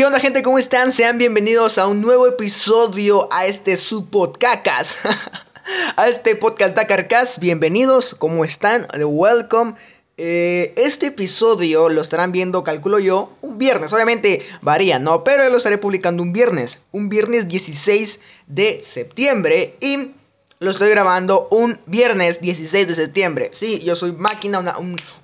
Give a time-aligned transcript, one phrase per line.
[0.00, 0.42] ¿Qué onda gente?
[0.42, 0.92] ¿Cómo están?
[0.92, 4.98] Sean bienvenidos a un nuevo episodio a este su podcast.
[5.96, 7.38] a este podcast Dakarcast.
[7.38, 8.86] Bienvenidos, ¿cómo están?
[8.98, 9.74] Welcome.
[10.16, 13.92] Eh, este episodio lo estarán viendo, calculo yo, un viernes.
[13.92, 15.22] Obviamente varía, ¿no?
[15.22, 16.78] Pero lo estaré publicando un viernes.
[16.92, 19.76] Un viernes 16 de septiembre.
[19.80, 20.12] Y
[20.60, 23.50] lo estoy grabando un viernes 16 de septiembre.
[23.52, 24.74] Sí, yo soy máquina, una,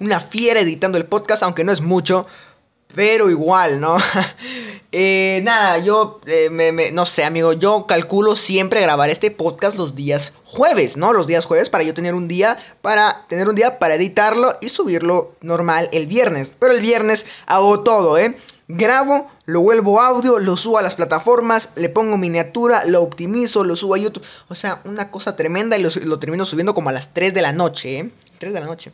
[0.00, 2.27] una fiera editando el podcast, aunque no es mucho.
[2.94, 3.98] Pero igual, ¿no?
[4.92, 7.52] eh, nada, yo eh, me, me, no sé, amigo.
[7.52, 11.12] Yo calculo siempre grabar este podcast los días jueves, ¿no?
[11.12, 14.70] Los días jueves para yo tener un día para tener un día para editarlo y
[14.70, 16.50] subirlo normal el viernes.
[16.58, 18.36] Pero el viernes hago todo, ¿eh?
[18.68, 23.77] Grabo, lo vuelvo audio, lo subo a las plataformas, le pongo miniatura, lo optimizo, lo
[23.77, 24.24] subo a YouTube.
[24.48, 27.42] O sea, una cosa tremenda y lo, lo termino subiendo como a las 3 de
[27.42, 28.10] la noche, ¿eh?
[28.38, 28.92] 3 de la noche.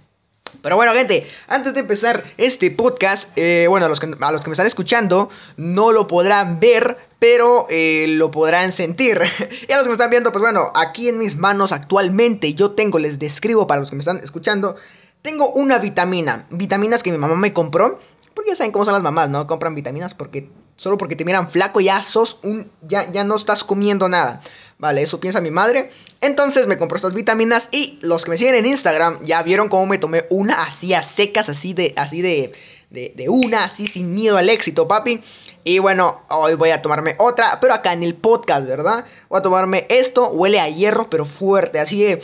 [0.61, 4.15] Pero bueno, gente, antes de empezar este podcast, eh, bueno, a los, que, me
[4.53, 9.21] están escuchando no lo podrán ver, pero eh, lo podrán sentir.
[9.69, 12.73] y a los que me están viendo, pues bueno, aquí en mis manos actualmente yo
[12.73, 14.77] tengo, les describo para los que me están escuchando,
[15.23, 17.99] tengo una vitamina, vitaminas que mi mamá me compró,
[18.35, 19.47] porque ya saben cómo son las mamás, ¿no?
[19.47, 20.51] Compran vitaminas porque
[20.83, 24.41] solo porque te miran flaco ya sos un ya ya no estás comiendo nada.
[24.79, 25.93] Vale, eso piensa mi madre.
[26.21, 29.87] Entonces me compró estas vitaminas y los que me siguen en Instagram ya vieron cómo
[29.87, 32.53] me tomé una así a secas, así de, así de,
[32.91, 35.23] de, una, así sin miedo al éxito, papi.
[35.63, 39.05] Y bueno, hoy voy a tomarme otra, pero acá en el podcast, ¿verdad?
[39.29, 42.21] Voy a tomarme esto, huele a hierro, pero fuerte, así de,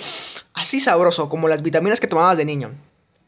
[0.54, 2.72] así sabroso, como las vitaminas que tomabas de niño.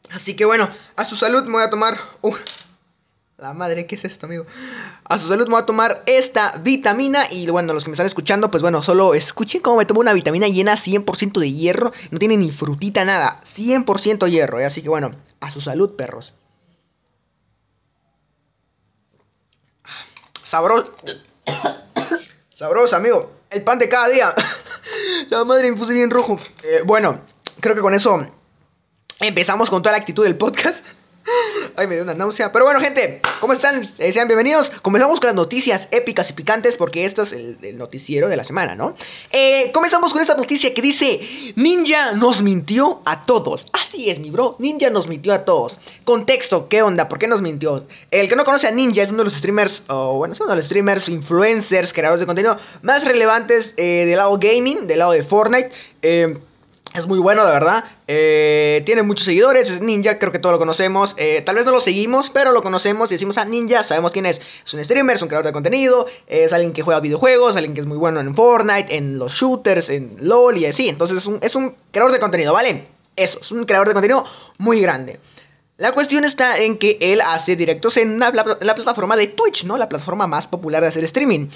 [0.09, 1.97] Así que bueno, a su salud me voy a tomar...
[2.19, 2.35] Uh,
[3.41, 4.45] la madre, ¿qué es esto, amigo?
[5.05, 7.25] A su salud me voy a tomar esta vitamina.
[7.31, 10.13] Y bueno, los que me están escuchando, pues bueno, solo escuchen cómo me tomo una
[10.13, 11.91] vitamina llena 100% de hierro.
[12.11, 13.41] No tiene ni frutita, nada.
[13.43, 14.59] 100% hierro.
[14.63, 16.35] Así que bueno, a su salud, perros.
[20.43, 20.95] Sabroso.
[22.55, 23.31] Sabroso, amigo.
[23.49, 24.35] El pan de cada día.
[25.31, 26.39] La madre me puse bien rojo.
[26.61, 27.19] Eh, bueno,
[27.59, 28.23] creo que con eso
[29.19, 30.85] empezamos con toda la actitud del podcast.
[31.75, 32.51] Ay, me dio una náusea.
[32.51, 33.81] Pero bueno, gente, ¿cómo están?
[33.97, 34.69] Eh, sean bienvenidos.
[34.81, 38.43] Comenzamos con las noticias épicas y picantes porque esto es el, el noticiero de la
[38.43, 38.95] semana, ¿no?
[39.31, 41.19] Eh, comenzamos con esta noticia que dice,
[41.55, 43.67] Ninja nos mintió a todos.
[43.73, 45.79] Así es, mi bro, Ninja nos mintió a todos.
[46.03, 47.07] Contexto, ¿qué onda?
[47.07, 47.85] ¿Por qué nos mintió?
[48.11, 50.49] El que no conoce a Ninja es uno de los streamers, o bueno, es uno
[50.51, 55.11] de los streamers, influencers, creadores de contenido más relevantes eh, del lado gaming, del lado
[55.11, 55.69] de Fortnite.
[56.01, 56.37] Eh,
[56.93, 57.85] es muy bueno, la verdad.
[58.07, 59.69] Eh, tiene muchos seguidores.
[59.69, 61.15] Es Ninja, creo que todos lo conocemos.
[61.17, 63.83] Eh, tal vez no lo seguimos, pero lo conocemos y decimos a Ninja.
[63.83, 64.41] Sabemos quién es.
[64.65, 66.05] Es un streamer, es un creador de contenido.
[66.27, 69.89] Es alguien que juega videojuegos, alguien que es muy bueno en Fortnite, en los shooters,
[69.89, 70.89] en LOL y así.
[70.89, 72.87] Entonces es un, es un creador de contenido, ¿vale?
[73.15, 74.25] Eso, es un creador de contenido
[74.57, 75.19] muy grande.
[75.77, 79.77] La cuestión está en que él hace directos en la, la plataforma de Twitch, ¿no?
[79.77, 81.47] La plataforma más popular de hacer streaming.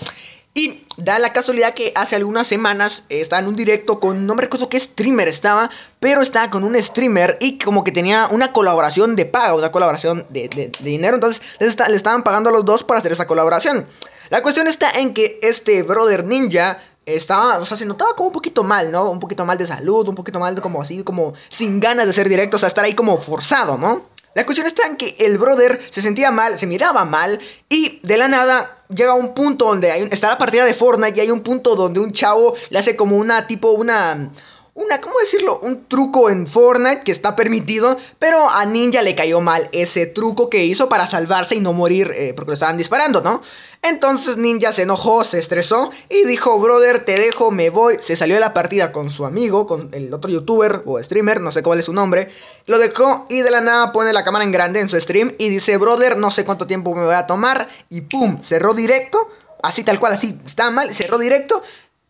[0.57, 4.43] Y da la casualidad que hace algunas semanas estaba en un directo con, no me
[4.43, 9.17] recuerdo qué streamer estaba, pero estaba con un streamer y como que tenía una colaboración
[9.17, 12.63] de paga, una colaboración de, de, dinero, entonces les está, le estaban pagando a los
[12.63, 13.85] dos para hacer esa colaboración.
[14.29, 18.33] La cuestión está en que este brother ninja estaba, o sea, se notaba como un
[18.33, 19.09] poquito mal, ¿no?
[19.11, 22.11] Un poquito mal de salud, un poquito mal de como así, como sin ganas de
[22.11, 24.14] hacer directos, o sea, estar ahí como forzado, ¿no?
[24.35, 28.17] La cuestión está en que el brother se sentía mal, se miraba mal y de
[28.17, 31.39] la nada llega un punto donde hay, está la partida de Fortnite y hay un
[31.39, 34.29] punto donde un chavo le hace como una tipo una
[34.75, 35.57] una, ¿cómo decirlo?
[35.63, 40.49] Un truco en Fortnite que está permitido, pero a Ninja le cayó mal ese truco
[40.49, 43.41] que hizo para salvarse y no morir eh, porque lo estaban disparando, ¿no?
[43.81, 47.99] Entonces Ninja se enojó, se estresó y dijo, brother, te dejo, me voy.
[48.01, 51.53] Se salió de la partida con su amigo, con el otro youtuber o streamer, no
[51.53, 52.29] sé cuál es su nombre.
[52.65, 55.47] Lo dejó y de la nada pone la cámara en grande en su stream y
[55.47, 57.69] dice, brother, no sé cuánto tiempo me voy a tomar.
[57.87, 59.29] Y pum, cerró directo,
[59.63, 61.63] así tal cual, así, está mal, cerró directo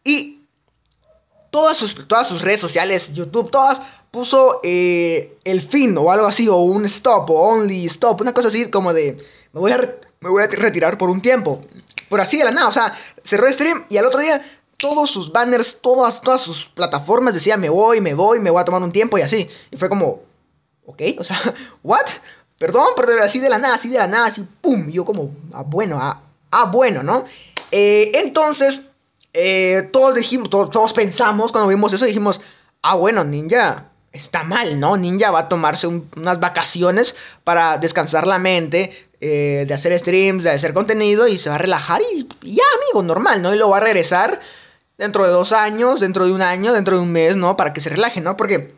[0.03, 0.34] y
[1.55, 6.49] todas sus, todas sus redes sociales, YouTube, todas, puso eh, el fin o algo así,
[6.49, 9.17] o un stop, o only stop, una cosa así como de,
[9.53, 9.77] me voy a,
[10.19, 11.63] me voy a retirar por un tiempo.
[12.09, 12.93] Por así de la nada, o sea,
[13.23, 14.43] cerró el stream y al otro día
[14.75, 18.65] todos sus banners, todas, todas sus plataformas decían me voy, me voy, me voy a
[18.65, 19.47] tomar un tiempo y así.
[19.71, 20.23] Y fue como,
[20.85, 21.39] ok, o sea,
[21.83, 22.05] ¿what?
[22.59, 24.89] Perdón, pero así de la nada, así de la nada, así, pum.
[24.89, 27.23] Y yo como, ah, bueno, ah, ah bueno, ¿no?
[27.71, 28.87] Eh, entonces,
[29.35, 32.39] eh, todos dijimos, todos, todos, pensamos cuando vimos eso, dijimos,
[32.81, 34.95] ah, bueno, Ninja está mal, ¿no?
[34.95, 40.45] Ninja va a tomarse un, unas vacaciones para descansar la mente, eh, de hacer streams,
[40.45, 43.53] de hacer contenido y se va a relajar y, y, ya, amigo, normal, ¿no?
[43.53, 44.39] Y lo va a regresar
[44.97, 47.57] dentro de dos años, dentro de un año, dentro de un mes, ¿no?
[47.57, 48.37] Para que se relaje, ¿no?
[48.37, 48.73] Porque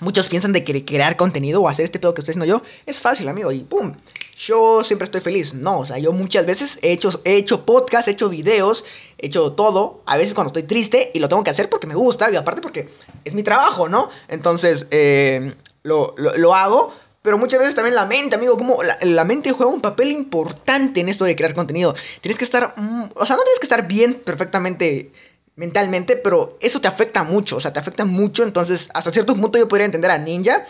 [0.00, 3.00] Muchos piensan de que crear contenido o hacer este pedo que estoy haciendo yo es
[3.00, 3.94] fácil, amigo, y ¡pum!
[4.36, 5.54] Yo siempre estoy feliz.
[5.54, 8.84] No, o sea, yo muchas veces he hecho, he hecho podcasts, he hecho videos,
[9.18, 10.02] hecho todo.
[10.06, 12.62] A veces cuando estoy triste y lo tengo que hacer porque me gusta y aparte
[12.62, 12.88] porque
[13.24, 14.08] es mi trabajo, ¿no?
[14.28, 16.92] Entonces, eh, lo, lo, hago.
[17.22, 21.00] Pero muchas veces también la mente, amigo, como la, la, mente juega un papel importante
[21.00, 21.94] en esto de crear contenido.
[22.20, 25.12] Tienes que estar, mm, o sea, no tienes que estar bien perfectamente
[25.58, 29.58] mentalmente, pero eso te afecta mucho, o sea, te afecta mucho, entonces hasta cierto punto
[29.58, 30.64] yo podría entender a Ninja.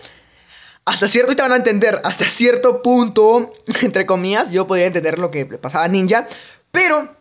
[0.86, 3.52] Hasta cierto, y te van a entender, hasta cierto punto,
[3.82, 6.26] entre comillas, yo podría entender lo que le pasaba a Ninja,
[6.72, 7.17] pero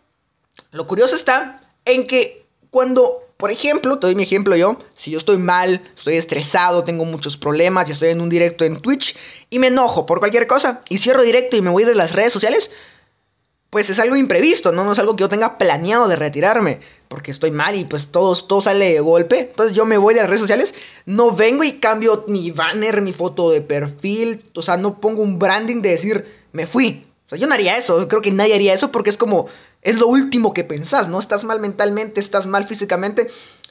[0.72, 5.18] lo curioso está en que cuando, por ejemplo, te doy mi ejemplo yo, si yo
[5.18, 9.16] estoy mal, estoy estresado, tengo muchos problemas y estoy en un directo en Twitch
[9.50, 12.32] y me enojo por cualquier cosa y cierro directo y me voy de las redes
[12.32, 12.70] sociales,
[13.70, 14.84] pues es algo imprevisto, ¿no?
[14.84, 18.34] No es algo que yo tenga planeado de retirarme, porque estoy mal y pues todo,
[18.34, 19.40] todo sale de golpe.
[19.40, 20.74] Entonces yo me voy de las redes sociales,
[21.06, 25.38] no vengo y cambio mi banner, mi foto de perfil, o sea, no pongo un
[25.38, 27.02] branding de decir, me fui.
[27.26, 29.48] O sea, yo no haría eso, creo que nadie haría eso porque es como,
[29.82, 31.20] es lo último que pensás, ¿no?
[31.20, 33.28] Estás mal mentalmente, estás mal físicamente.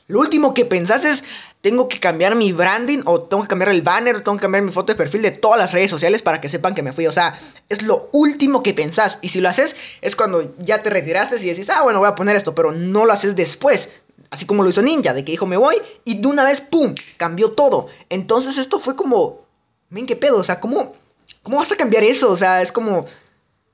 [0.07, 1.23] Lo último que pensás es,
[1.61, 4.63] tengo que cambiar mi branding o tengo que cambiar el banner o tengo que cambiar
[4.63, 7.07] mi foto de perfil de todas las redes sociales para que sepan que me fui.
[7.07, 7.37] O sea,
[7.67, 9.17] es lo último que pensás.
[9.21, 12.15] Y si lo haces es cuando ya te retiraste y decís, ah, bueno, voy a
[12.15, 13.89] poner esto, pero no lo haces después.
[14.29, 15.75] Así como lo hizo Ninja, de que dijo me voy
[16.05, 17.87] y de una vez, ¡pum!, cambió todo.
[18.09, 19.41] Entonces esto fue como,
[19.89, 20.95] ven qué pedo, o sea, ¿cómo,
[21.43, 22.29] cómo vas a cambiar eso?
[22.29, 23.05] O sea, es como,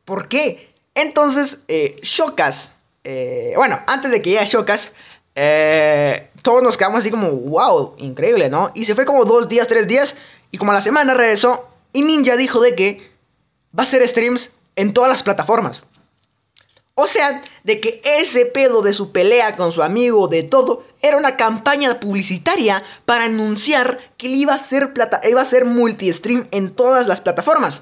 [0.05, 0.72] ¿por qué?
[0.95, 2.71] Entonces, eh, Shokas,
[3.03, 4.91] eh, bueno, antes de que llegue Shokas,
[5.35, 8.71] eh, todos nos quedamos así como, wow, increíble, ¿no?
[8.75, 10.15] Y se fue como dos días, tres días,
[10.51, 13.11] y como a la semana regresó, y Ninja dijo de que
[13.77, 15.83] va a hacer streams en todas las plataformas.
[16.95, 21.17] O sea, de que ese pedo de su pelea con su amigo, de todo, era
[21.17, 26.69] una campaña publicitaria para anunciar que iba a ser, plata iba a ser multi-stream en
[26.69, 27.81] todas las plataformas.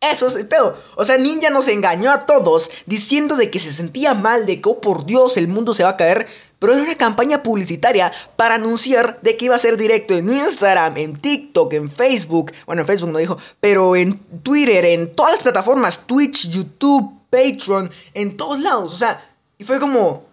[0.00, 0.78] Eso es el pedo.
[0.96, 4.68] O sea, Ninja nos engañó a todos diciendo de que se sentía mal, de que,
[4.68, 6.26] oh por Dios, el mundo se va a caer.
[6.58, 10.96] Pero era una campaña publicitaria para anunciar de que iba a ser directo en Instagram,
[10.98, 12.52] en TikTok, en Facebook.
[12.66, 17.90] Bueno, en Facebook no dijo, pero en Twitter, en todas las plataformas, Twitch, YouTube, Patreon,
[18.14, 18.92] en todos lados.
[18.92, 19.22] O sea,
[19.58, 20.28] y fue como...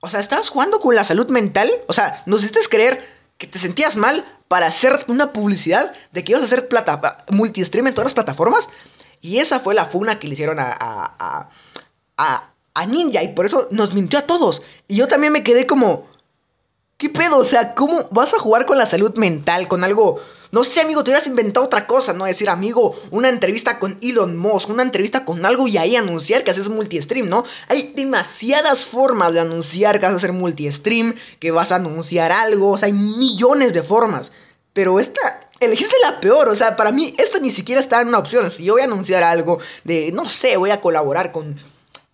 [0.00, 1.70] O sea, ¿estabas jugando con la salud mental?
[1.86, 3.06] O sea, ¿nos hiciste creer
[3.36, 7.86] que te sentías mal para hacer una publicidad de que ibas a hacer plata multi-stream
[7.86, 8.66] en todas las plataformas.
[9.20, 11.48] Y esa fue la funa que le hicieron a, a,
[12.16, 13.22] a, a, Ninja.
[13.22, 14.62] Y por eso nos mintió a todos.
[14.88, 16.09] Y yo también me quedé como...
[17.00, 17.38] ¿Qué pedo?
[17.38, 19.68] O sea, ¿cómo vas a jugar con la salud mental?
[19.68, 20.20] Con algo...
[20.50, 22.26] No sé, amigo, te hubieras inventado otra cosa, ¿no?
[22.26, 26.50] Decir, amigo, una entrevista con Elon Musk, una entrevista con algo y ahí anunciar que
[26.50, 27.42] haces multi-stream, ¿no?
[27.68, 32.72] Hay demasiadas formas de anunciar que vas a hacer multi-stream, que vas a anunciar algo,
[32.72, 34.30] o sea, hay millones de formas.
[34.74, 38.18] Pero esta, elegiste la peor, o sea, para mí esta ni siquiera está en una
[38.18, 38.50] opción.
[38.50, 41.58] Si yo voy a anunciar algo de, no sé, voy a colaborar con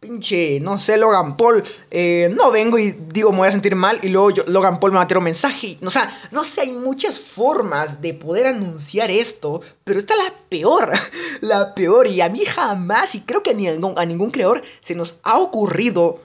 [0.01, 3.99] pinche, no sé, Logan Paul, eh, no vengo y digo, me voy a sentir mal
[4.03, 5.79] y luego Logan Paul me va a tirar un mensaje.
[5.85, 10.35] o sea, no sé, hay muchas formas de poder anunciar esto, pero esta es la
[10.49, 10.93] peor,
[11.41, 12.07] la peor.
[12.07, 15.39] Y a mí jamás, y creo que a ningún, a ningún creador se nos ha
[15.39, 16.21] ocurrido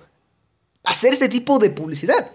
[0.84, 2.32] hacer este tipo de publicidad.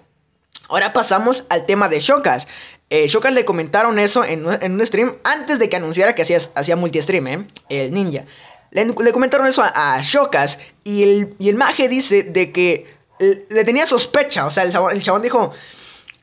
[0.69, 2.49] Ahora pasamos al tema de Shokas.
[2.89, 6.77] Eh, Shokas le comentaron eso en, un stream antes de que anunciara que hacía, hacía
[6.77, 7.47] multi-stream, ¿eh?
[7.69, 8.25] El ninja.
[8.71, 12.87] Le, comentaron eso a, Shokas y el, y el maje dice de que
[13.19, 14.47] le tenía sospecha.
[14.47, 15.53] O sea, el, el chabón dijo,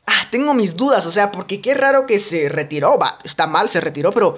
[0.06, 1.06] ah, tengo mis dudas.
[1.06, 2.98] O sea, porque qué raro que se retiró.
[2.98, 4.38] Va, está mal, se retiró, pero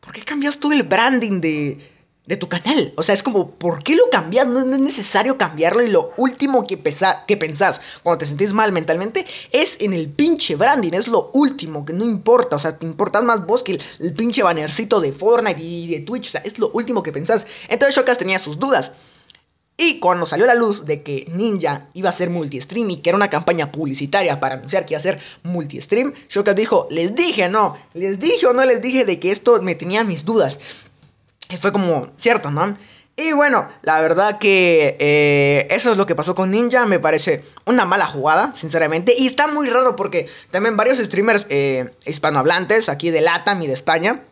[0.00, 1.95] ¿por qué cambias tú el branding de,
[2.26, 2.92] de tu canal.
[2.96, 4.46] O sea, es como, ¿por qué lo cambias?
[4.46, 6.80] No, es necesario cambiarlo y lo último que,
[7.26, 10.92] que pensás cuando te sentís mal mentalmente es en el pinche branding.
[10.92, 12.56] Es lo último que no importa.
[12.56, 16.28] O sea, te importas más vos que el, pinche bannercito de Fortnite y de Twitch.
[16.28, 17.46] O sea, es lo último que pensás.
[17.68, 18.92] Entonces Shokas tenía sus dudas.
[19.78, 23.16] Y cuando salió la luz de que Ninja iba a ser multi-stream y que era
[23.16, 27.76] una campaña publicitaria para anunciar que iba a ser multi-stream, Shokas dijo, les dije, no,
[27.92, 30.58] les dije o no les dije de que esto me tenía mis dudas.
[31.50, 32.76] Y fue como, cierto, ¿no?
[33.18, 36.84] Y bueno, la verdad que eh, eso es lo que pasó con Ninja.
[36.84, 39.14] Me parece una mala jugada, sinceramente.
[39.16, 43.72] Y está muy raro porque también varios streamers eh, hispanohablantes aquí de LATAM y de
[43.72, 44.22] España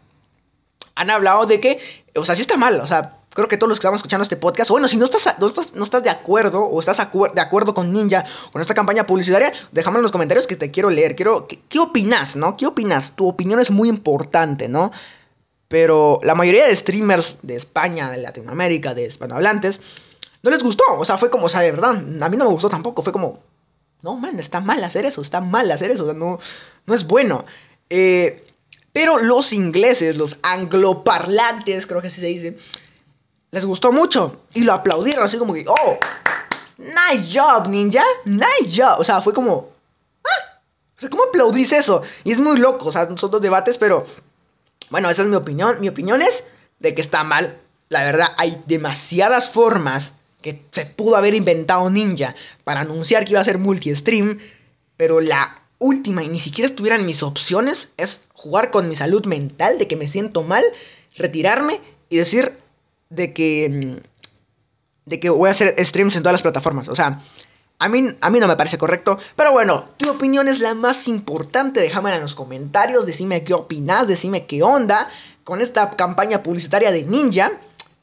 [0.97, 1.79] han hablado de que,
[2.15, 2.79] o sea, sí está mal.
[2.81, 5.35] O sea, creo que todos los que estamos escuchando este podcast, bueno, si no estás,
[5.41, 9.07] no estás, no estás de acuerdo o estás de acuerdo con Ninja, con esta campaña
[9.07, 11.17] publicitaria, déjame en los comentarios que te quiero leer.
[11.17, 12.59] Quiero, ¿qué, qué opinas, no?
[12.59, 13.13] ¿Qué opinas?
[13.13, 14.93] Tu opinión es muy importante, ¿no?
[15.75, 19.81] Pero la mayoría de streamers de España, de Latinoamérica, de hispanohablantes,
[20.45, 20.85] no les gustó.
[20.97, 23.03] O sea, fue como, o sea, de verdad, a mí no me gustó tampoco.
[23.03, 23.41] Fue como,
[24.01, 26.39] no, man, está mal hacer eso, está mal hacer eso, no,
[26.87, 27.45] no es bueno.
[27.91, 28.47] Eh,
[28.93, 32.57] pero los ingleses, los angloparlantes, creo que así se dice,
[33.51, 35.99] les gustó mucho y lo aplaudieron así como que, oh,
[36.79, 39.01] nice job, ninja, nice job.
[39.01, 39.71] O sea, fue como,
[40.23, 40.61] ah,
[40.97, 42.01] o sea, ¿cómo aplaudís eso?
[42.23, 44.05] Y es muy loco, o sea, son dos debates, pero
[44.91, 45.81] bueno, esa es mi opinión.
[45.81, 46.45] Mi opinión es
[46.79, 47.61] de que está mal.
[47.89, 50.13] La verdad, hay demasiadas formas
[50.43, 54.39] que se pudo haber inventado Ninja para anunciar que iba a ser multi-stream,
[54.97, 59.25] pero la última y ni siquiera estuviera en mis opciones es jugar con mi salud
[59.27, 60.65] mental, de que me siento mal,
[61.17, 62.53] retirarme y decir
[63.11, 64.15] de que mm,
[65.07, 66.89] de que voy a hacer streams en todas las plataformas.
[66.89, 67.21] O sea,
[67.85, 69.19] a mí, a mí no me parece correcto.
[69.37, 71.81] Pero bueno, tu opinión es la más importante.
[71.81, 73.07] Déjamela en los comentarios.
[73.07, 74.09] Decime qué opinas.
[74.09, 75.09] Decime qué onda
[75.45, 77.53] con esta campaña publicitaria de Ninja.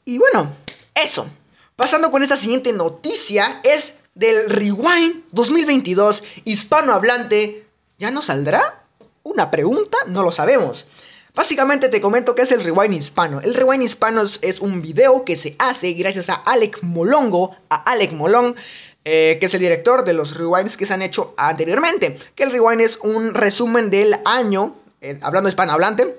[0.04, 0.50] Y bueno,
[0.94, 1.26] eso.
[1.74, 7.66] Pasando con esta siguiente noticia es del Rewind 2022 hispanohablante
[7.98, 8.84] ¿Ya no saldrá?
[9.22, 9.96] ¿Una pregunta?
[10.08, 10.86] No lo sabemos.
[11.34, 13.40] Básicamente te comento que es el Rewind Hispano.
[13.40, 18.12] El Rewind Hispano es un video que se hace gracias a Alec Molongo, a Alec
[18.12, 18.56] Molón,
[19.04, 22.18] eh, que es el director de los rewinds que se han hecho anteriormente.
[22.34, 24.76] Que el rewind es un resumen del año,
[25.20, 26.16] hablando hispanohablante,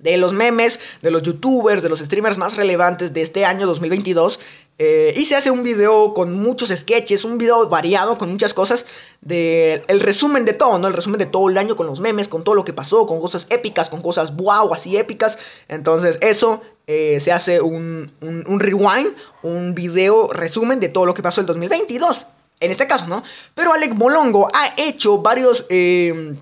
[0.00, 4.40] de los memes, de los youtubers, de los streamers más relevantes de este año 2022
[4.82, 8.86] eh, y se hace un video con muchos sketches, un video variado con muchas cosas.
[9.20, 10.88] De, el resumen de todo, ¿no?
[10.88, 13.20] El resumen de todo el año con los memes, con todo lo que pasó, con
[13.20, 15.36] cosas épicas, con cosas wow, así épicas.
[15.68, 21.22] Entonces, eso eh, se hace un, un, rewind, un video resumen de todo lo que
[21.22, 22.26] pasó el 2022.
[22.60, 23.22] En este caso, ¿no?
[23.54, 25.66] Pero Alec Molongo ha hecho varios.
[25.68, 26.38] Eh,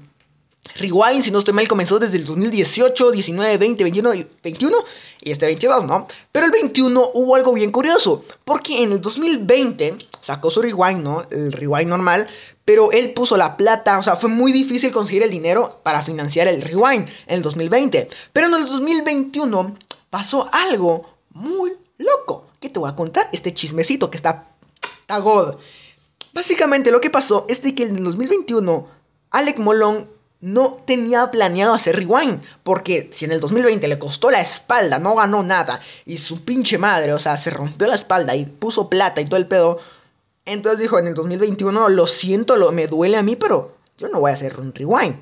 [0.77, 4.77] Rewind, si no estoy mal, comenzó desde el 2018, 19, 20, 21 y 21
[5.21, 6.07] y este 22, ¿no?
[6.31, 11.27] Pero el 21 hubo algo bien curioso, porque en el 2020 sacó su Rewind, ¿no?
[11.31, 12.29] El Rewind normal,
[12.65, 16.47] pero él puso la plata, o sea, fue muy difícil conseguir el dinero para financiar
[16.49, 18.09] el Rewind en el 2020.
[18.33, 19.77] Pero en el 2021
[20.11, 24.49] pasó algo muy loco, que te voy a contar este chismecito que está,
[24.83, 25.57] está god.
[26.33, 28.85] Básicamente lo que pasó es de que en el 2021
[29.31, 30.09] Alec Molón
[30.41, 32.43] no tenía planeado hacer rewind.
[32.63, 35.81] Porque si en el 2020 le costó la espalda, no ganó nada.
[36.07, 39.39] Y su pinche madre, o sea, se rompió la espalda y puso plata y todo
[39.39, 39.79] el pedo.
[40.45, 44.21] Entonces dijo, en el 2021, lo siento, lo, me duele a mí, pero yo no
[44.21, 45.17] voy a hacer un rewind.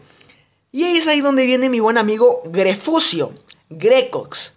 [0.71, 3.33] Y es ahí donde viene mi buen amigo Grefucio,
[3.71, 4.53] Grecox.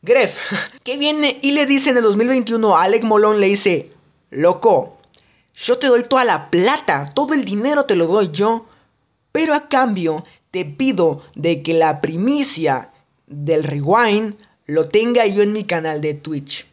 [0.00, 0.52] Gref,
[0.84, 3.90] que viene y le dice en el 2021 a Alec Molón, le dice,
[4.30, 4.98] loco,
[5.54, 8.67] yo te doy toda la plata, todo el dinero te lo doy yo
[9.38, 12.90] pero a cambio te pido de que la primicia
[13.28, 14.34] del rewind
[14.66, 16.66] lo tenga yo en mi canal de Twitch.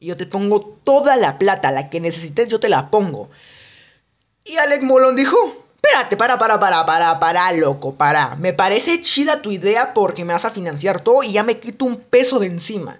[0.00, 3.28] Y yo te pongo toda la plata, la que necesites yo te la pongo.
[4.46, 5.36] Y Alec Molón dijo,
[5.76, 8.34] espérate, para, para, para, para, para, loco, para.
[8.36, 11.84] Me parece chida tu idea porque me vas a financiar todo y ya me quito
[11.84, 12.98] un peso de encima.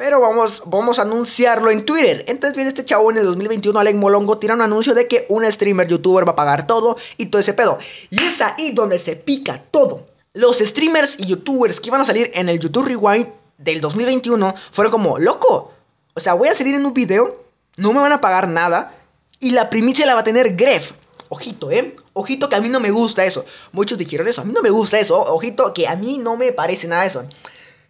[0.00, 2.24] Pero vamos, vamos a anunciarlo en Twitter.
[2.26, 5.44] Entonces viene este chavo en el 2021, Alec Molongo, tira un anuncio de que un
[5.52, 7.78] streamer youtuber va a pagar todo y todo ese pedo.
[8.08, 10.06] Y es ahí donde se pica todo.
[10.32, 13.28] Los streamers y youtubers que iban a salir en el YouTube Rewind
[13.58, 15.70] del 2021 fueron como, loco.
[16.14, 17.38] O sea, voy a salir en un video,
[17.76, 18.94] no me van a pagar nada
[19.38, 20.92] y la primicia la va a tener Gref.
[21.28, 21.94] Ojito, ¿eh?
[22.14, 23.44] Ojito que a mí no me gusta eso.
[23.72, 25.20] Muchos dijeron eso, a mí no me gusta eso.
[25.20, 27.26] Ojito que a mí no me parece nada eso.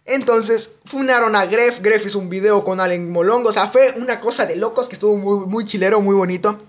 [0.05, 1.79] Entonces, funaron a Gref.
[1.81, 3.49] Gref hizo un video con Allen Molongo.
[3.49, 6.59] O sea, fue una cosa de locos que estuvo muy, muy chilero, muy bonito.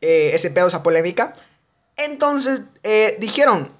[0.00, 1.34] Eh, ese pedo, esa polémica.
[1.96, 3.70] Entonces, eh, dijeron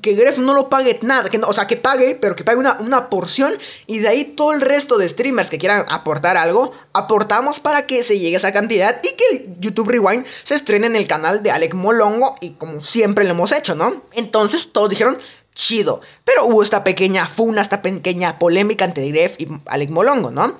[0.00, 1.28] que Gref no lo pague nada.
[1.30, 3.54] Que o sea, que pague, pero que pague una, una, porción.
[3.86, 8.02] Y de ahí todo el resto de streamers que quieran aportar algo, aportamos para que
[8.02, 9.00] se llegue a esa cantidad.
[9.04, 12.36] Y que el YouTube Rewind se estrene en el canal de Alec Molongo.
[12.40, 14.02] Y como siempre lo hemos hecho, ¿no?
[14.12, 15.16] Entonces, todos dijeron
[15.54, 16.00] chido.
[16.24, 20.56] Pero hubo esta pequeña funa, esta pequeña polémica entre Gref y Alec Molongo, ¿no?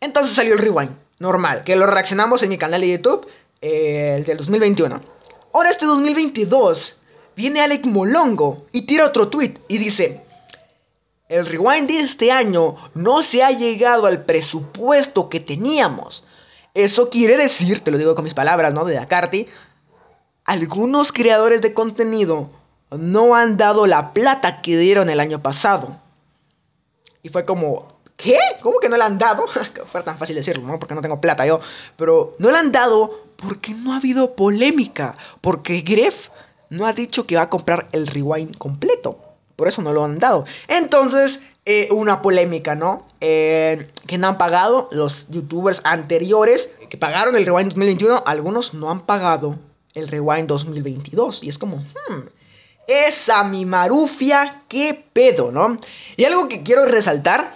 [0.00, 3.26] Entonces salió el rewind, normal, que lo reaccionamos en mi canal de YouTube,
[3.60, 5.02] eh, el del 2021.
[5.52, 6.96] Ahora este 2022
[7.36, 10.22] viene Alec Molongo y tira otro tweet y dice,
[11.28, 16.24] el rewind de este año no se ha llegado al presupuesto que teníamos.
[16.74, 18.84] Eso quiere decir, te lo digo con mis palabras, ¿no?
[18.84, 19.46] De Dakarty,
[20.44, 22.48] algunos creadores de contenido
[22.98, 26.00] no han dado la plata que dieron el año pasado.
[27.22, 28.38] Y fue como, ¿qué?
[28.62, 29.46] ¿Cómo que no la han dado?
[29.86, 30.78] fue tan fácil decirlo, ¿no?
[30.78, 31.60] Porque no tengo plata yo.
[31.96, 35.14] Pero no la han dado porque no ha habido polémica.
[35.40, 36.28] Porque Gref
[36.70, 39.18] no ha dicho que va a comprar el rewind completo.
[39.56, 40.44] Por eso no lo han dado.
[40.68, 43.06] Entonces, eh, una polémica, ¿no?
[43.20, 48.24] Eh, que no han pagado los youtubers anteriores que pagaron el rewind 2021.
[48.26, 49.56] Algunos no han pagado
[49.94, 51.44] el rewind 2022.
[51.44, 52.20] Y es como, hmm,
[52.86, 55.76] Esa mi marufia, qué pedo, ¿no?
[56.16, 57.52] Y algo que quiero resaltar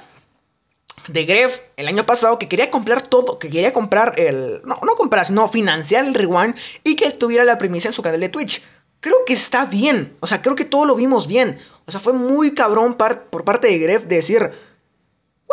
[1.08, 4.62] de Gref el año pasado que quería comprar todo, que quería comprar el...
[4.64, 6.54] No, no comprar, sino financiar el Rewind
[6.84, 8.62] y que tuviera la primicia en su canal de Twitch.
[9.00, 11.58] Creo que está bien, o sea, creo que todo lo vimos bien.
[11.86, 14.50] O sea, fue muy cabrón por parte de Gref decir,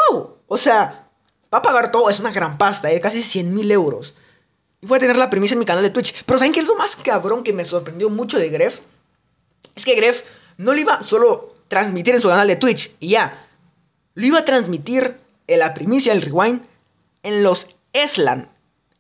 [0.10, 1.08] wow, o sea,
[1.54, 3.00] va a pagar todo, es una gran pasta, ¿eh?
[3.00, 4.16] casi 100 mil euros.
[4.82, 6.24] Y voy a tener la primicia en mi canal de Twitch.
[6.26, 8.80] Pero ¿saben qué es lo más cabrón que me sorprendió mucho de Gref?
[9.76, 10.24] Es que Gref
[10.58, 13.48] no lo iba solo transmitir en su canal de Twitch y ya.
[14.16, 16.66] Lo iba a transmitir en la primicia del rewind
[17.24, 18.50] en los Eslan.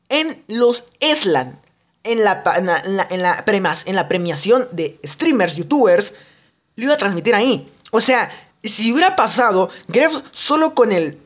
[0.09, 1.61] En los Eslan.
[2.03, 3.07] En la, la,
[3.85, 6.13] en la, premiación de streamers, youtubers.
[6.75, 7.71] Lo iba a transmitir ahí.
[7.91, 8.29] O sea,
[8.63, 11.19] si hubiera pasado, Gref solo con el.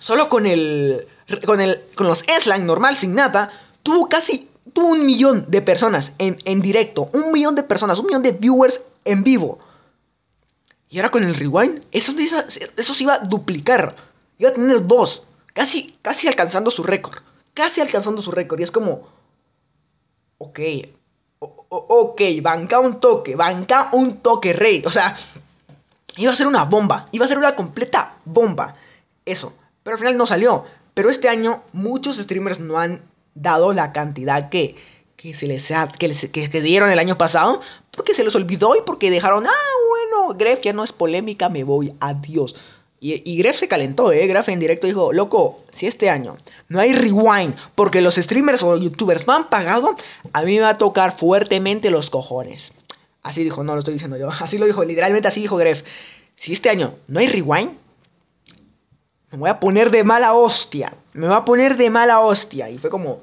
[0.00, 1.06] Solo con el.
[1.46, 1.80] Con el.
[1.94, 3.52] Con los Eslan normal, sin nada.
[3.82, 4.50] Tuvo casi.
[4.72, 7.10] Tuvo un millón de personas en, en directo.
[7.12, 7.98] Un millón de personas.
[7.98, 9.58] Un millón de viewers en vivo.
[10.94, 11.82] Y ahora con el rewind.
[11.90, 13.96] Eso, se iba a duplicar.
[14.38, 15.22] Iba a tener dos.
[15.52, 17.18] Casi, casi alcanzando su récord.
[17.52, 18.60] Casi alcanzando su récord.
[18.60, 19.02] Y es como.
[20.38, 20.60] Ok.
[21.40, 23.34] ok, banca un toque.
[23.34, 24.84] Banca un toque, rey.
[24.86, 25.16] O sea,
[26.16, 27.08] iba a ser una bomba.
[27.10, 28.72] Iba a ser una completa bomba.
[29.24, 29.52] Eso.
[29.82, 30.64] Pero al final no salió.
[30.94, 33.02] Pero este año muchos streamers no han
[33.34, 34.76] dado la cantidad que,
[35.16, 37.60] que se les que, les, que, dieron el año pasado.
[37.90, 41.62] Porque se les olvidó y porque dejaron, ah, bueno, Gref ya no es polémica, me
[41.62, 42.56] voy, adiós.
[43.06, 44.26] Y, Gref se calentó, ¿eh?
[44.26, 46.38] Gref en directo dijo, loco, si este año
[46.68, 49.94] no hay rewind porque los streamers o youtubers no han pagado,
[50.32, 52.72] a mí me va a tocar fuertemente los cojones.
[53.22, 54.28] Así dijo, no lo estoy diciendo yo.
[54.40, 55.82] Así lo dijo, literalmente así dijo Gref.
[56.34, 57.72] Si este año no hay rewind,
[59.34, 60.96] me voy a poner de mala hostia.
[61.12, 62.70] Me voy a poner de mala hostia.
[62.70, 63.20] Y fue como,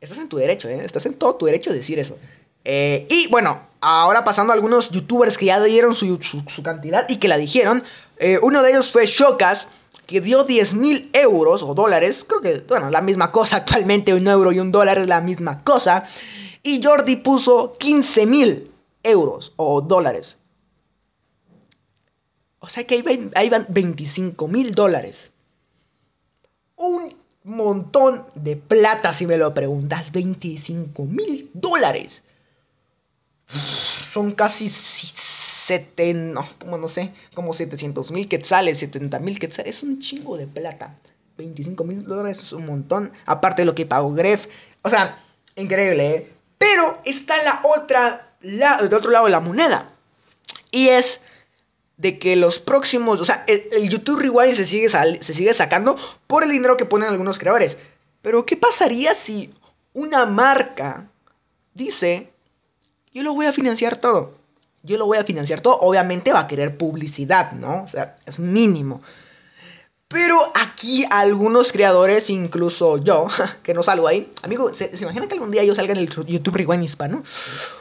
[0.00, 0.80] estás en tu derecho, ¿eh?
[0.82, 2.16] Estás en todo tu derecho de decir eso.
[2.64, 7.16] Eh, y bueno, ahora pasando a algunos youtubers que ya dieron su, su cantidad y
[7.16, 7.84] que la dijeron.
[8.18, 9.68] Eh, uno de ellos fue Shokas,
[10.06, 12.24] que dio 10 mil euros o dólares.
[12.26, 15.62] Creo que, bueno, la misma cosa actualmente, un euro y un dólar es la misma
[15.62, 16.04] cosa.
[16.62, 18.70] Y Jordi puso 15 mil
[19.02, 20.35] euros o dólares.
[22.66, 23.02] O sea que
[23.36, 25.30] ahí van, 25 mil dólares.
[26.74, 30.10] Un montón de plata si me lo preguntas.
[30.10, 32.24] 25 mil dólares.
[34.10, 34.68] Son casi
[36.14, 40.48] no, como no sé, como 700 mil quetzales, 70 mil quetzales, es un chingo de
[40.48, 40.96] plata.
[41.38, 44.48] 25 mil dólares es un montón, aparte de lo que pagó Gref.
[44.82, 45.22] O sea,
[45.54, 46.32] increíble, ¿eh?
[46.58, 49.90] Pero está la otra, la, del otro lado de la moneda.
[50.72, 51.20] Y es
[51.96, 56.44] de que los próximos, o sea, el, YouTube Rewind se sigue, se sigue sacando por
[56.44, 57.78] el dinero que ponen algunos creadores.
[58.22, 59.52] Pero ¿qué pasaría si
[59.94, 61.08] una marca
[61.74, 62.30] dice,
[63.12, 64.36] yo lo voy a financiar todo?
[64.86, 65.78] yo lo voy a financiar todo.
[65.80, 67.82] Obviamente va a querer publicidad, ¿no?
[67.82, 69.02] O sea, es mínimo.
[70.08, 73.26] Pero aquí algunos creadores, incluso yo,
[73.64, 76.54] que no salgo ahí, amigo, ¿se, imagina que algún día yo salga en el YouTube
[76.54, 77.24] Rewind hispano?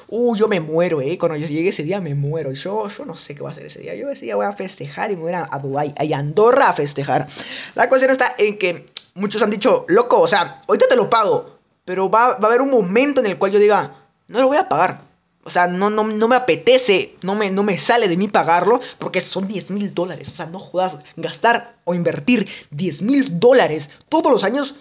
[0.08, 1.20] Uh, yo me muero, eh.
[1.20, 2.52] Cuando yo llegue ese día me muero.
[2.54, 3.94] Yo, yo no sé qué va a hacer ese día.
[3.94, 6.74] Yo ese día voy a festejar y me voy a, a Dubai, a Andorra a
[6.74, 7.28] festejar.
[7.76, 11.46] La cuestión está en que muchos han dicho, loco, o sea, ahorita te lo pago.
[11.86, 13.96] Pero va, va a haber un momento en el cual yo diga,
[14.28, 15.02] no lo voy a pagar.
[15.48, 18.80] O sea, no, no, no me apetece, no me, no me sale de mí pagarlo
[18.98, 20.30] porque son 10 mil dólares.
[20.34, 24.74] O sea, no jodas, gastar o invertir 10 mil dólares todos los años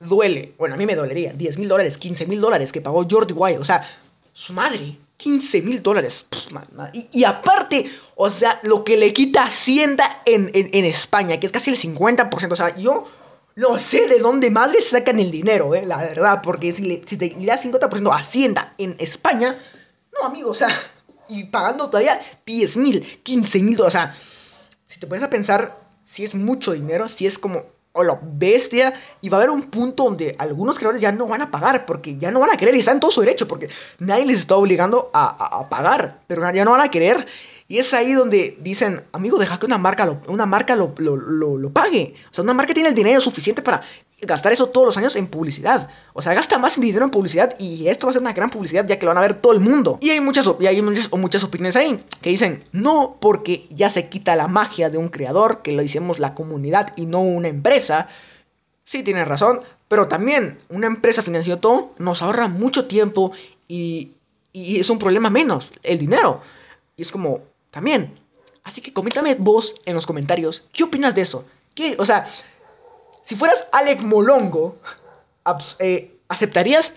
[0.00, 0.54] duele.
[0.58, 1.32] Bueno, a mí me dolería.
[1.32, 3.60] 10 mil dólares, 15 mil dólares que pagó Jordi Wild.
[3.60, 3.88] O sea,
[4.32, 6.26] su madre, 15 mil dólares.
[7.12, 11.70] Y, aparte, o sea, lo que le quita Hacienda en, en España, que es casi
[11.70, 12.52] el 50%.
[12.52, 13.06] O sea, yo
[13.56, 17.16] no sé de dónde madres sacan el dinero, eh, la verdad, porque si, le, si
[17.16, 19.58] te le das 50% a Hacienda en España,
[20.12, 20.68] no, amigo, o sea,
[21.28, 24.14] y pagando todavía 10 mil, 15 mil dólares, o sea,
[24.86, 27.62] si te pones a pensar, si es mucho dinero, si es como,
[27.92, 31.42] o la bestia, y va a haber un punto donde algunos creadores ya no van
[31.42, 33.68] a pagar, porque ya no van a querer, y están en todo su derecho, porque
[34.00, 37.24] nadie les está obligando a, a pagar, pero ya no van a querer,
[37.66, 41.70] y es ahí donde dicen, amigo, deja que una marca lo, una marca lo, lo,
[41.70, 42.14] pague.
[42.30, 43.82] O sea, una marca tiene el dinero suficiente para
[44.20, 45.88] gastar eso todos los años en publicidad.
[46.12, 48.86] O sea, gasta más dinero en publicidad y esto va a ser una gran publicidad
[48.86, 49.98] ya que lo van a ver todo el mundo.
[50.02, 54.10] Y hay muchas, y hay muchas, muchas opiniones ahí que dicen, no porque ya se
[54.10, 58.08] quita la magia de un creador, que lo hicimos la comunidad y no una empresa.
[58.84, 63.32] Sí, tiene razón, pero también una empresa financiando todo nos ahorra mucho tiempo
[63.68, 64.12] y,
[64.52, 66.42] y es un problema menos, el dinero.
[66.96, 67.40] Y es como,
[67.74, 68.16] también.
[68.62, 71.44] Así que coméntame vos en los comentarios, ¿qué opinas de eso?
[71.74, 71.96] ¿Qué?
[71.98, 72.24] O sea,
[73.22, 74.76] si fueras Alec Molongo,
[75.80, 76.94] eh, ¿aceptarías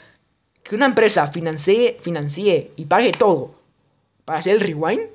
[0.64, 3.56] que una empresa financie, financie y pague todo
[4.24, 5.10] para hacer el rewind?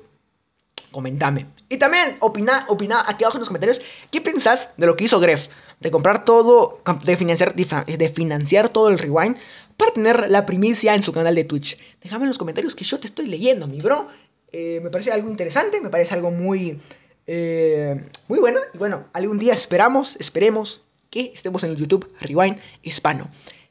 [0.91, 1.47] Comentame.
[1.69, 5.19] Y también opina, opina aquí abajo en los comentarios qué pensás de lo que hizo
[5.19, 5.47] Gref.
[5.79, 9.37] De comprar todo, de financiar, de financiar todo el rewind
[9.75, 11.77] para tener la primicia en su canal de Twitch.
[12.01, 14.07] Déjame en los comentarios que yo te estoy leyendo, mi bro.
[14.55, 16.79] Eh, me parece algo interesante, me parece algo muy,
[17.25, 18.59] eh, muy bueno.
[18.71, 23.29] Y bueno, algún día esperamos, esperemos que estemos en el YouTube Rewind Hispano.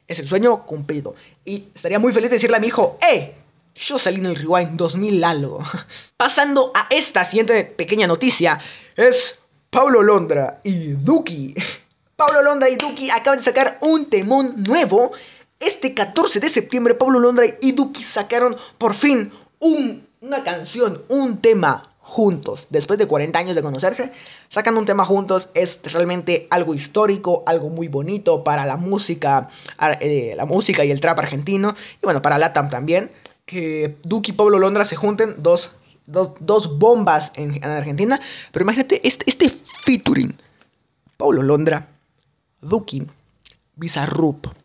[0.09, 1.15] Es el sueño cumplido.
[1.45, 3.33] Y estaría muy feliz de decirle a mi hijo, ¡eh!
[3.75, 5.63] Yo salí en el Rewind 2000 algo.
[6.17, 8.59] Pasando a esta siguiente pequeña noticia,
[8.97, 11.55] es Pablo Londra y Duki.
[12.17, 15.13] Pablo Londra y Duki acaban de sacar un temón nuevo.
[15.61, 19.31] Este 14 de septiembre, Pablo Londra y Duki sacaron por fin
[20.23, 22.67] una canción, un tema juntos.
[22.69, 24.11] Después de 40 años de conocerse,
[24.47, 25.49] sacan un tema juntos.
[25.53, 29.49] Es realmente algo histórico, algo muy bonito para la música,
[29.99, 31.75] eh, la música y el trap argentino.
[32.01, 33.11] Y bueno, para Latam también.
[33.45, 35.71] Que Duki y Pablo Londra se junten, dos,
[36.05, 38.17] dos, bombas en, Argentina.
[38.53, 40.33] Pero imagínate este, este featuring.
[41.17, 41.89] Pablo Londra,
[42.61, 43.05] Duki,
[43.75, 44.62] Bizarrup.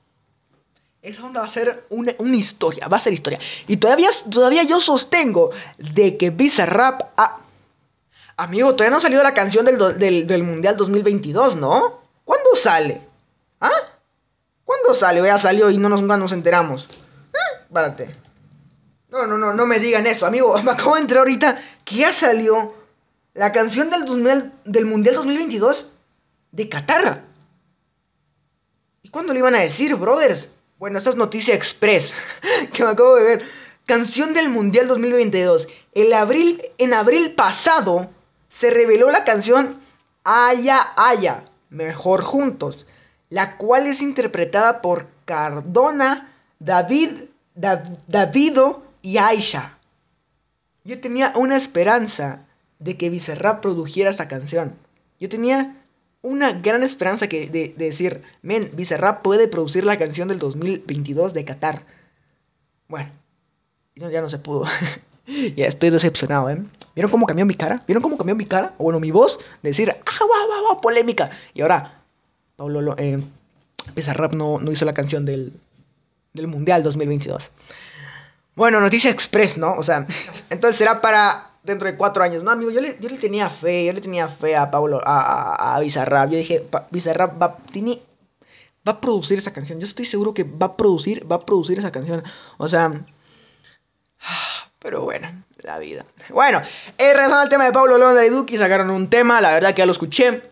[1.00, 3.38] Esa onda va a ser una, historia, va a ser historia.
[3.68, 7.02] Y todavía, todavía yo sostengo de que Bizarrap...
[7.16, 7.40] Ha...
[8.36, 12.02] Amigo, todavía no ha salido la canción del, del, Mundial 2022, ¿no?
[12.24, 13.06] ¿Cuándo sale?
[13.60, 13.70] ¿Ah?
[14.64, 15.22] ¿Cuándo sale?
[15.22, 16.88] Ya salió y no nos, nos enteramos.
[17.32, 17.66] ¿Eh?
[17.72, 18.14] Párate.
[19.08, 20.56] No, no, no, no me digan eso, amigo.
[20.62, 22.74] Me acabo de enterar ahorita que ya salió
[23.34, 25.90] la canción del, del Mundial 2022
[26.52, 27.24] de Qatar.
[29.02, 30.48] ¿Y cuándo lo iban a decir, brothers?
[30.78, 32.14] Bueno, esta es noticia express
[32.72, 33.44] que me acabo de ver.
[33.84, 35.66] Canción del Mundial 2022.
[35.92, 38.10] El abril, en abril pasado
[38.48, 39.80] se reveló la canción
[40.22, 42.86] Aya Aya, Mejor Juntos,
[43.28, 49.78] la cual es interpretada por Cardona, David, Davido y Aisha.
[50.84, 52.46] Yo tenía una esperanza
[52.78, 54.78] de que Bizarrap produjera esa canción.
[55.18, 55.74] Yo tenía
[56.22, 61.44] una gran esperanza que de, decir, men, Bizarrap puede producir la canción del 2022 de
[61.44, 61.84] Qatar.
[62.88, 63.10] Bueno,
[63.94, 64.64] ya no se pudo.
[65.56, 66.62] ya estoy decepcionado, ¿eh?
[66.94, 67.84] ¿Vieron cómo cambió mi cara?
[67.86, 68.74] ¿Vieron cómo cambió mi cara?
[68.78, 71.30] O bueno, mi voz, decir, ah, va, va, polémica.
[71.54, 72.02] Y ahora,
[72.56, 73.22] Pablo, eh,
[73.94, 75.52] Bizarrap no, no hizo la canción del,
[76.32, 77.50] del Mundial 2022.
[78.56, 79.74] Bueno, noticia express, ¿no?
[79.74, 80.06] O sea,
[80.50, 82.42] entonces será para dentro de cuatro años.
[82.42, 85.76] No, amigo, yo le, yo le tenía fe, yo le tenía fe a Pablo, a,
[85.76, 86.30] a, Bizarrap.
[86.30, 88.00] Yo dije, Bizarrap va, tiene,
[88.86, 89.78] va a producir esa canción.
[89.78, 92.22] Yo estoy seguro que va a producir, va a producir esa canción.
[92.56, 92.92] O sea,
[94.78, 95.28] pero bueno,
[95.62, 96.06] la vida.
[96.30, 96.60] Bueno,
[96.98, 99.80] eh, regresando al tema de Pablo Londra y Duki, sacaron un tema, la verdad que
[99.80, 100.42] ya lo escuché.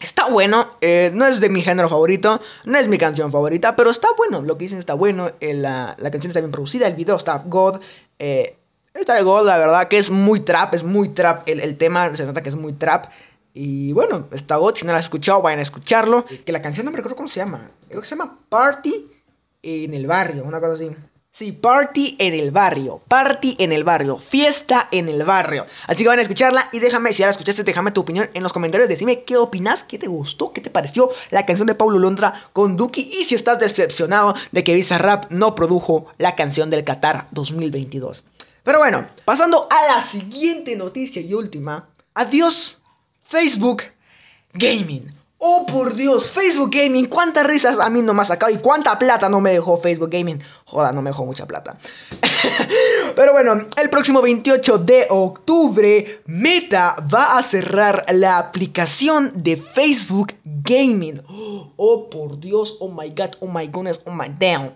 [0.00, 3.90] Está bueno, eh, no es de mi género favorito, no es mi canción favorita, pero
[3.90, 6.94] está bueno, lo que dicen está bueno, eh, la, la, canción está bien producida, el
[6.94, 7.80] video está god,
[8.20, 8.57] eh,
[8.98, 12.26] Está de God, la verdad que es muy trap, es muy trap el, tema, se
[12.26, 13.06] nota que es muy trap.
[13.54, 16.24] Y bueno, está God, si no la has escuchado, vayan a escucharlo.
[16.44, 17.70] Que la canción no me recuerdo cómo se llama.
[17.88, 19.06] Creo que se llama Party
[19.62, 20.90] en el barrio, una cosa así.
[21.30, 25.64] Sí, Party en el barrio, Party en el barrio, Fiesta en el barrio.
[25.86, 28.42] Así que van a escucharla y déjame, si ya la escuchaste, déjame tu opinión en
[28.42, 28.88] los comentarios.
[28.88, 32.76] Decime qué opinas, qué te gustó, qué te pareció la canción de Pablo Londra con
[32.76, 38.24] Duki y si estás decepcionado de que Rap no produjo la canción del Qatar 2022.
[38.68, 41.88] Pero bueno, pasando a la siguiente noticia y última.
[42.12, 42.76] Adiós,
[43.22, 43.82] Facebook
[44.52, 45.10] Gaming.
[45.38, 48.98] Oh, por Dios, Facebook Gaming, cuántas risas a mí no me ha sacado y cuánta
[48.98, 50.42] plata no me dejó Facebook Gaming.
[50.66, 51.78] Joda, no me dejó mucha plata.
[53.16, 60.34] Pero bueno, el próximo 28 de octubre, Meta va a cerrar la aplicación de Facebook
[60.44, 61.22] Gaming.
[61.80, 64.74] Oh, por Dios, oh my god, oh my goodness, oh my damn.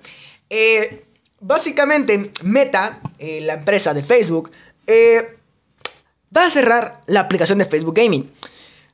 [0.48, 1.04] Eh,
[1.44, 4.52] Básicamente, Meta, eh, la empresa de Facebook,
[4.86, 5.38] eh,
[6.34, 8.30] va a cerrar la aplicación de Facebook Gaming.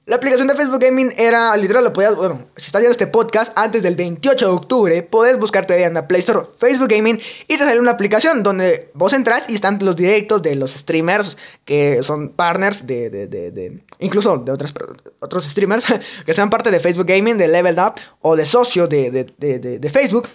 [0.06, 3.52] La aplicación de Facebook Gaming era, literal, lo podías, bueno, si estás viendo este podcast
[3.54, 7.58] antes del 28 de octubre, puedes buscar todavía en la Play Store Facebook Gaming y
[7.58, 12.02] te sale una aplicación donde vos entras y están los directos de los streamers que
[12.02, 14.72] son partners de, de, de, incluso de otras,
[15.20, 15.84] otros streamers
[16.24, 20.26] que sean parte de Facebook Gaming, de Level Up o de socio de, de Facebook.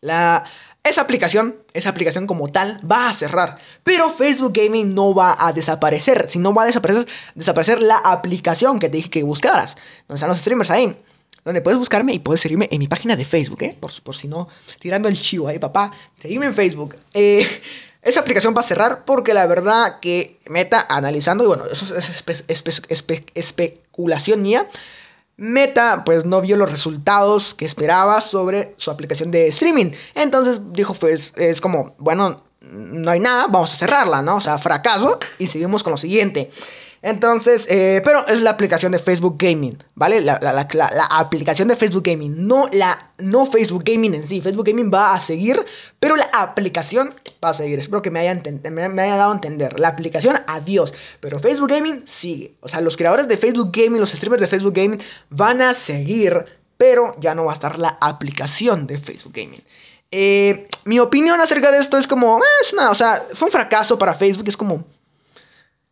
[0.00, 0.44] La
[0.84, 3.58] esa aplicación, esa aplicación como tal, va a cerrar.
[3.84, 6.26] Pero Facebook Gaming no va a desaparecer.
[6.30, 9.76] Si no va a desaparecer, la aplicación que te dije que buscaras.
[10.06, 10.96] Donde están los streamers ahí.
[11.44, 13.76] Donde puedes buscarme y puedes seguirme en mi página de Facebook, ¿eh?
[13.78, 15.92] Por, si no, tirando el chivo ahí, papá.
[16.20, 16.96] Seguime en Facebook.
[17.14, 17.46] Eh,
[18.02, 22.24] esa aplicación va a cerrar porque la verdad que Meta, analizando, y bueno, eso es
[23.34, 24.66] especulación mía.
[25.38, 29.92] Meta pues no vio los resultados que esperaba sobre su aplicación de streaming.
[30.14, 34.36] Entonces dijo pues es como, bueno, no hay nada, vamos a cerrarla, ¿no?
[34.36, 36.50] O sea, fracaso y seguimos con lo siguiente.
[37.02, 40.20] Entonces, eh, pero es la aplicación de Facebook Gaming, ¿vale?
[40.20, 40.34] La,
[41.10, 44.40] aplicación de Facebook Gaming, no, la, no Facebook Gaming en sí.
[44.40, 45.64] Facebook Gaming va a seguir,
[46.00, 47.78] pero la aplicación va a seguir.
[47.78, 49.78] Espero que me haya, me, haya dado a entender.
[49.78, 50.92] La aplicación, adiós.
[51.20, 52.56] Pero Facebook Gaming sigue.
[52.60, 56.44] O sea, los creadores de Facebook Gaming, los streamers de Facebook Gaming van a seguir,
[56.76, 59.62] pero ya no va a estar la aplicación de Facebook Gaming.
[60.10, 63.52] Eh, mi opinión acerca de esto es como, eh, es una, o sea, fue un
[63.52, 64.84] fracaso para Facebook, es como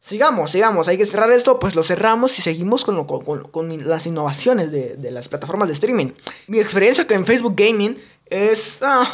[0.06, 4.70] Sigamos, sigamos, hay que cerrar esto, pues lo cerramos y seguimos con, con, las innovaciones
[4.70, 6.12] de, las plataformas de streaming.
[6.46, 8.78] Mi experiencia con Facebook Gaming es...
[8.82, 9.04] Ah,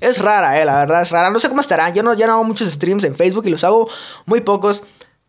[0.00, 1.28] es rara, eh, la verdad es rara.
[1.28, 1.90] No sé cómo estará.
[1.90, 3.90] Yo no, ya no hago muchos streams en Facebook y los hago
[4.24, 4.82] muy pocos.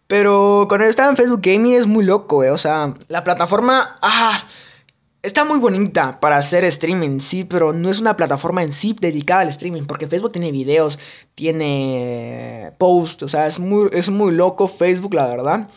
[0.07, 2.51] Pero cuando estaba en Facebook Gaming es muy loco, eh.
[2.51, 3.97] O sea, la plataforma...
[4.01, 4.47] Ah,
[5.21, 9.41] Está muy bonita para hacer streaming, sí, pero no es una plataforma en sí dedicada
[9.41, 10.97] al streaming, porque Facebook tiene videos,
[11.35, 15.69] tiene posts, o sea, es muy, es muy loco Facebook, la verdad.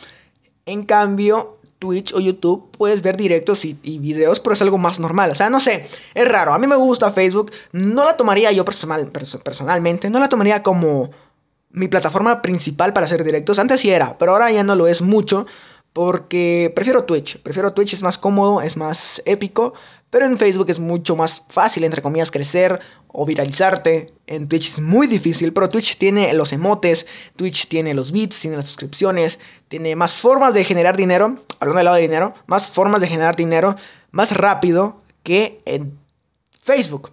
[0.65, 5.33] En cambio, Twitch o YouTube puedes ver directos y, videos, pero es algo más normal.
[5.33, 6.55] O sea, no sé, es raro.
[6.55, 7.51] A mí me gusta Facebook.
[7.73, 11.11] No la tomaría yo personal, personalmente, no la tomaría como
[11.71, 13.59] mi plataforma principal para hacer directos.
[13.59, 15.47] Antes sí era, pero ahora ya no lo es mucho.
[15.93, 17.39] Porque prefiero Twitch.
[17.39, 19.75] Prefiero Twitch, es más cómodo, es más épico.
[20.11, 24.07] Pero en Facebook es mucho más fácil, entre comillas, crecer o viralizarte.
[24.27, 28.57] En Twitch es muy difícil, pero Twitch tiene los emotes, Twitch tiene los bits, tiene
[28.57, 31.39] las suscripciones, tiene más formas de generar dinero.
[31.61, 33.75] Hablando del lado de dinero, más formas de generar dinero
[34.13, 35.99] más rápido que en
[36.61, 37.11] Facebook.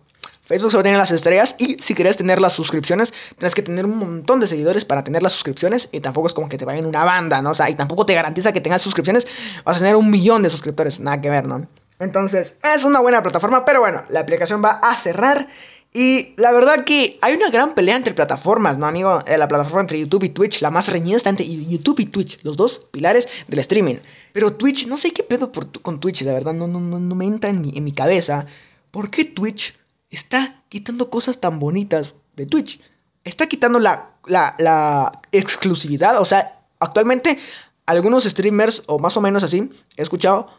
[0.49, 3.99] Facebook solo tiene las estrellas y si quieres tener las suscripciones, tienes que tener un
[3.99, 7.03] montón de seguidores para tener las suscripciones y tampoco es como que te vayan una
[7.03, 7.51] banda, ¿no?
[7.51, 9.27] O sea, y tampoco te garantiza que tengas suscripciones,
[9.63, 11.67] vas a tener un millón de suscriptores, nada que ver, ¿no?
[11.99, 15.47] Entonces, es una buena plataforma, pero bueno, la aplicación va a cerrar
[15.93, 19.21] y la verdad que hay una gran pelea entre plataformas, ¿no, amigo?
[19.27, 22.39] Eh, la plataforma entre YouTube y Twitch, la más reñida está entre YouTube y Twitch,
[22.41, 23.97] los dos pilares del streaming.
[24.33, 25.51] Pero Twitch, no sé qué pedo
[25.83, 28.47] con Twitch, la verdad, no, no, no, no me entra en mi, en mi cabeza.
[28.89, 29.75] ¿Por qué Twitch
[30.09, 32.81] está quitando cosas tan bonitas de Twitch.
[33.23, 36.19] Está quitando la, la, exclusividad.
[36.19, 37.37] O sea, actualmente
[37.85, 40.49] algunos streamers, o más o menos así, he escuchado,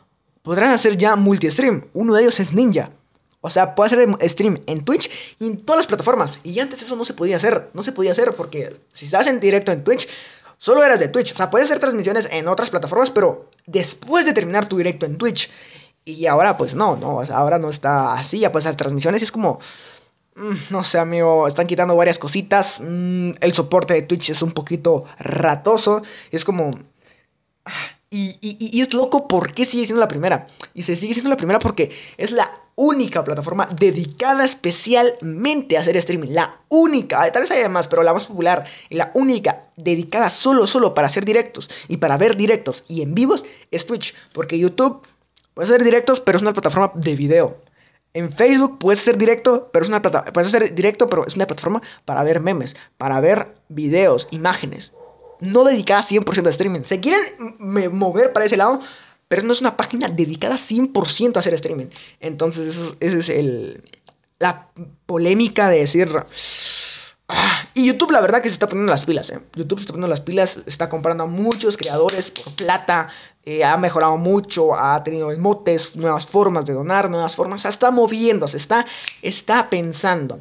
[0.42, 1.86] podrán hacer ya multi-stream.
[1.94, 2.90] Uno de ellos es Ninja.
[3.40, 6.38] O sea, puede hacer stream en Twitch y en todas las plataformas.
[6.44, 7.70] Y antes eso no se podía hacer.
[7.72, 10.08] No se podía hacer porque si estás en directo en Twitch,
[10.58, 11.32] solo eras de Twitch.
[11.32, 15.16] O sea, puedes hacer transmisiones en otras plataformas, pero después de terminar tu directo en
[15.16, 15.48] Twitch
[16.04, 19.32] y ahora pues no, no, ahora no está así, ya puedes hacer transmisiones y es
[19.32, 19.60] como...
[20.36, 22.80] Mm, no sé, amigo, están quitando varias cositas.
[22.80, 26.02] Mm, el soporte de Twitch es un poquito ratoso.
[26.30, 26.70] Es como...
[27.64, 27.72] Ah,
[28.12, 30.46] y, y, es loco porque sigue siendo la primera.
[30.74, 35.96] Y se sigue siendo la primera porque es la única plataforma dedicada especialmente a hacer
[35.96, 36.30] streaming.
[36.30, 38.64] La única, tal vez haya más, pero la más popular.
[38.88, 41.70] Y la única dedicada solo, solo para hacer directos.
[41.86, 44.14] Y para ver directos y en vivos es Twitch.
[44.32, 45.02] Porque YouTube
[45.54, 47.58] Puedes hacer directos, pero es una plataforma de video.
[48.12, 51.46] En Facebook puedes hacer directo, pero es una plataforma, puedes hacer directo, pero es una
[51.46, 54.92] plataforma para ver memes, para ver videos, imágenes.
[55.40, 56.80] No dedicada 100% a streaming.
[56.84, 57.20] Se quieren
[57.58, 58.80] mover para ese lado,
[59.28, 61.86] pero no es una página dedicada 100% a hacer streaming.
[62.18, 63.82] Entonces, esa es el,
[64.38, 64.68] la
[65.06, 66.10] polémica de decir...
[67.32, 69.40] Ah, y YouTube, la verdad que se está poniendo las pilas, ¿eh?
[69.54, 73.08] YouTube se está poniendo las pilas, está comprando a muchos creadores por plata,
[73.44, 78.56] eh, ha mejorado mucho, ha tenido emotes, nuevas formas de donar, nuevas formas, está moviéndose,
[78.56, 78.84] está,
[79.22, 80.38] está pensando.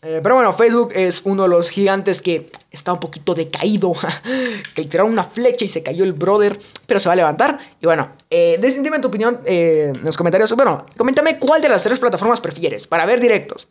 [0.00, 3.92] Eh, pero bueno, Facebook es uno de los gigantes que está un poquito decaído.
[4.74, 6.58] que le tiraron una flecha y se cayó el brother.
[6.86, 7.58] Pero se va a levantar.
[7.80, 10.52] Y bueno, eh, dime tu opinión en los comentarios.
[10.54, 13.66] Bueno, coméntame cuál de las tres plataformas prefieres para ver directos.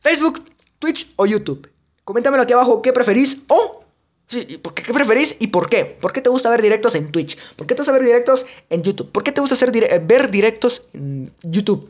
[0.00, 0.44] Facebook,
[0.78, 1.68] Twitch o YouTube.
[2.06, 3.82] Coméntamelo aquí abajo qué preferís o
[4.28, 5.84] Sí, ¿qué preferís y por qué?
[5.84, 7.36] ¿Por qué te gusta ver directos en Twitch?
[7.54, 9.10] ¿Por qué te gusta ver directos en YouTube?
[9.12, 9.70] ¿Por qué te gusta hacer
[10.02, 11.88] ver directos en YouTube?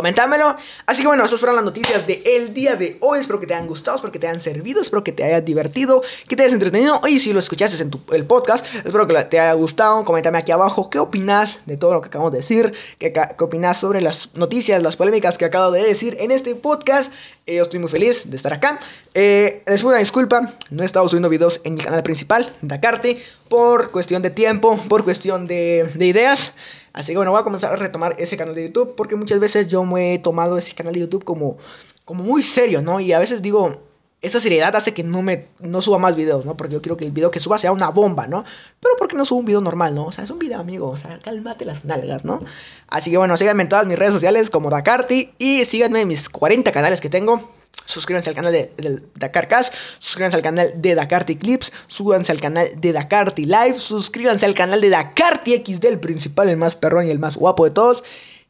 [0.00, 0.56] Comentámelo.
[0.86, 3.18] Así que bueno, esas fueron las noticias del día de hoy.
[3.18, 6.00] Espero que te hayan gustado, espero que te hayan servido, espero que te haya divertido,
[6.26, 7.02] que te hayas entretenido.
[7.06, 10.02] Y si lo escuchaste en tu, el podcast, espero que te haya gustado.
[10.04, 14.00] Coméntame aquí abajo qué opinas de todo lo que acabamos de decir, qué, opinas sobre
[14.00, 17.12] las noticias, las polémicas que acabo de decir en este podcast.
[17.44, 18.80] Eh, yo estoy muy feliz de estar acá.
[19.12, 23.22] Eh, les pido una disculpa, no he estado subiendo videos en mi canal principal, Dakarte,
[23.50, 26.54] por cuestión de tiempo, por cuestión de ideas.
[26.92, 29.68] Así que bueno, voy a comenzar a retomar ese canal de YouTube porque muchas veces
[29.68, 31.56] yo me he tomado ese canal de YouTube como,
[32.04, 33.00] como muy serio, ¿no?
[33.00, 33.89] Y a veces digo,
[34.22, 36.56] esa seriedad hace que no me no suba más videos, ¿no?
[36.56, 38.44] Porque yo quiero que el video que suba sea una bomba, ¿no?
[38.78, 40.06] Pero porque no subo un video normal, ¿no?
[40.06, 40.88] O sea, es un video, amigo.
[40.88, 42.40] O sea, cálmate las nalgas, ¿no?
[42.88, 46.28] Así que bueno, síganme en todas mis redes sociales como Dakarty y síganme en mis
[46.28, 47.40] 40 canales que tengo.
[47.86, 52.68] Suscríbanse al canal de, de Dakarcast, suscríbanse al canal de Dakarty Clips, suscríbanse al canal
[52.76, 57.10] de Dakarty Live, suscríbanse al canal de Dakarty XD, el principal, el más perrón y
[57.10, 58.04] el más guapo de todos.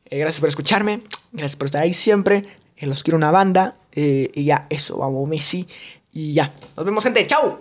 [0.07, 1.03] Eh, gracias por escucharme,
[1.33, 2.45] gracias por estar ahí siempre.
[2.87, 3.77] Los quiero una banda.
[3.93, 5.67] Eh, y ya, eso, vamos, Messi.
[6.13, 6.53] Y ya.
[6.77, 7.27] Nos vemos, gente.
[7.27, 7.61] ¡Chao!